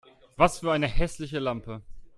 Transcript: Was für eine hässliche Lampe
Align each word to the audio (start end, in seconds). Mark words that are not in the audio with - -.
Was 0.35 0.57
für 0.57 0.71
eine 0.71 0.87
hässliche 0.87 1.37
Lampe 1.37 1.83